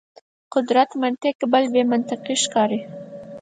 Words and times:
قدرت 0.53 0.89
منطق 1.03 1.37
بل 1.51 1.63
بې 1.73 1.81
منطقي 1.91 2.35
ښکاري. 2.43 2.79